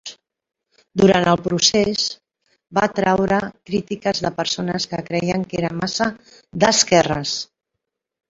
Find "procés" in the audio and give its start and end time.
1.47-2.05